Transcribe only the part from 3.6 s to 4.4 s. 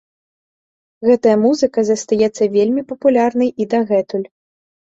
і дагэтуль.